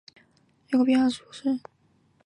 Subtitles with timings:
[0.07, 0.25] 莫朗
[0.71, 1.59] 人口变化图示